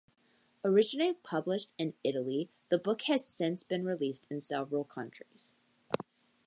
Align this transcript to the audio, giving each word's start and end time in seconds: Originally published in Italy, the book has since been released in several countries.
Originally 0.65 1.13
published 1.13 1.69
in 1.77 1.93
Italy, 2.03 2.49
the 2.69 2.79
book 2.79 3.03
has 3.03 3.23
since 3.23 3.61
been 3.63 3.85
released 3.85 4.25
in 4.31 4.41
several 4.41 4.83
countries. 4.83 5.53